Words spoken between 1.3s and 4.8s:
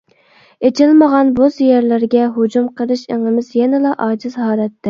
بوز يەرلەرگە ھۇجۇم قىلىش ئېڭىمىز يەنىلا ئاجىز ھالەتتە.